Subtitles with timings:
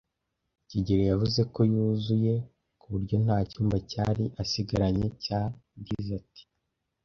[0.69, 2.33] kigeli yavuze ko yuzuye
[2.81, 5.39] kuburyo nta cyumba yari asigaranye cya
[5.85, 6.33] dessert.